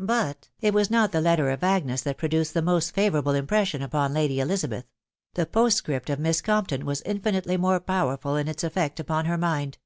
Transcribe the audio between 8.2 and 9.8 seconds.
in its effect upon her mind.